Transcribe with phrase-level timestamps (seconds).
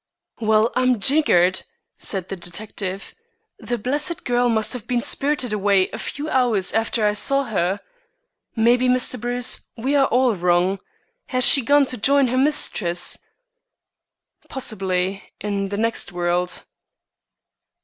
[0.39, 1.61] "Well, I'm jiggered!"
[1.99, 3.13] said the detective.
[3.59, 7.81] "The blessed girl must have been spirited away a few hours after I saw her.
[8.55, 9.21] Maybe, Mr.
[9.21, 10.79] Bruce, we are all wrong.
[11.27, 13.19] Has she gone to join her mistress?"
[14.49, 16.63] "Possibly in the next world."